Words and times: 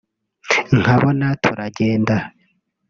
nkabona 0.79 1.27
turagenda 1.43 2.15